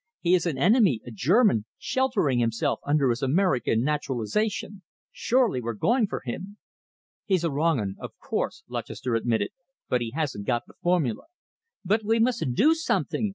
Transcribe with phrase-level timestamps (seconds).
[0.19, 4.81] "He is an enemy a German sheltering himself under his American naturalization.
[5.11, 6.57] Surely we're going for him?"
[7.25, 9.51] "He's a wrong 'un, of course," Lutchester admitted,
[9.89, 11.25] "but he hasn't got the formula."
[11.85, 13.29] "But we must do something!"